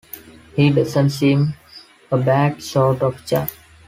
He 0.55 0.71
doesn't 0.71 1.11
seem 1.11 1.53
a 2.11 2.17
bad 2.17 2.63
sort 2.63 3.03
of 3.03 3.23
chap. 3.27 3.51